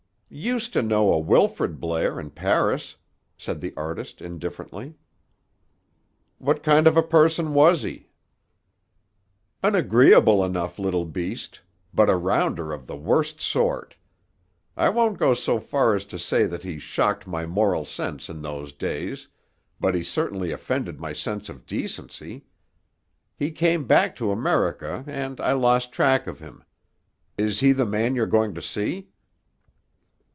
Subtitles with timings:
[0.33, 2.95] "Used to know a Wilfrid Blair in Paris,"
[3.37, 4.93] said the artist indifferently.
[6.37, 8.07] "What kind of a person was he?"
[9.61, 11.59] "An agreeable enough little beast;
[11.93, 13.97] but a rounder of the worst sort.
[14.77, 18.41] I won't go so far as to say that he shocked my moral sense in
[18.41, 19.27] those days;
[19.81, 22.45] but he certainly offended my sense of decency.
[23.35, 26.63] He came back to America, and I lost track of him.
[27.37, 29.09] Is he the man you're going to see?"